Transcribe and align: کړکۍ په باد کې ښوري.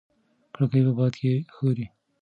کړکۍ 0.53 0.81
په 0.85 0.91
باد 0.97 1.13
کې 1.21 1.33
ښوري. 1.53 1.85